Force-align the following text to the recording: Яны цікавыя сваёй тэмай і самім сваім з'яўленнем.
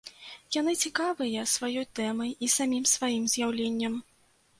Яны 0.53 0.71
цікавыя 0.85 1.43
сваёй 1.55 1.85
тэмай 1.99 2.31
і 2.47 2.49
самім 2.55 2.87
сваім 2.93 3.29
з'яўленнем. 3.35 3.93